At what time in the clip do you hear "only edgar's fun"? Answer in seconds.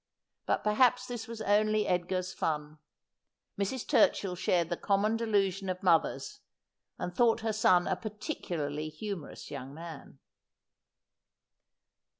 1.43-2.79